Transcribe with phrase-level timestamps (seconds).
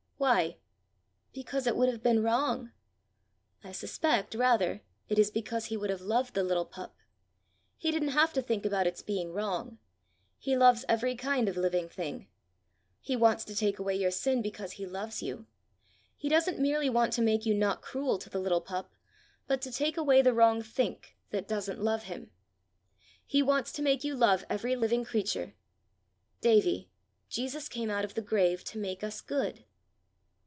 [0.17, 0.57] "Why?"
[1.33, 2.73] "Because it would have been wrong."
[3.63, 6.95] "I suspect, rather, it is because he would have loved the little pup.
[7.75, 9.79] He didn't have to think about its being wrong.
[10.37, 12.27] He loves every kind of living thing.
[12.99, 15.47] He wants to take away your sin because he loves you.
[16.15, 18.93] He doesn't merely want to make you not cruel to the little pup,
[19.47, 22.29] but to take away the wrong think that doesn't love him.
[23.25, 25.55] He wants to make you love every living creature.
[26.41, 26.91] Davie,
[27.27, 29.65] Jesus came out of the grave to make us good."